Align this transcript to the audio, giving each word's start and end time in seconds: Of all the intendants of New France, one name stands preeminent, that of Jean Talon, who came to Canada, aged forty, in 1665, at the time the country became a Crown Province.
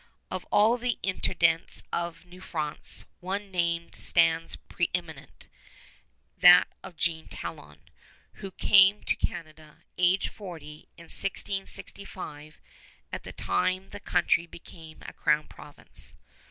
Of 0.31 0.45
all 0.49 0.77
the 0.79 0.97
intendants 1.03 1.83
of 1.93 2.25
New 2.25 2.41
France, 2.41 3.05
one 3.19 3.51
name 3.51 3.93
stands 3.93 4.55
preeminent, 4.55 5.47
that 6.39 6.67
of 6.81 6.97
Jean 6.97 7.27
Talon, 7.27 7.81
who 8.41 8.49
came 8.49 9.03
to 9.03 9.15
Canada, 9.15 9.83
aged 9.99 10.29
forty, 10.29 10.87
in 10.97 11.03
1665, 11.03 12.59
at 13.13 13.21
the 13.21 13.31
time 13.31 13.89
the 13.89 13.99
country 13.99 14.47
became 14.47 15.03
a 15.03 15.13
Crown 15.13 15.47
Province. 15.47 16.15